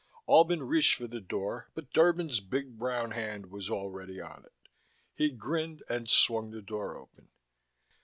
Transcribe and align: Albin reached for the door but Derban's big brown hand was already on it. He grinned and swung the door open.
Albin 0.27 0.63
reached 0.63 0.95
for 0.95 1.05
the 1.05 1.21
door 1.21 1.69
but 1.75 1.93
Derban's 1.93 2.39
big 2.39 2.75
brown 2.79 3.11
hand 3.11 3.51
was 3.51 3.69
already 3.69 4.19
on 4.19 4.43
it. 4.43 4.69
He 5.13 5.29
grinned 5.29 5.83
and 5.87 6.09
swung 6.09 6.49
the 6.49 6.63
door 6.63 6.97
open. 6.97 7.29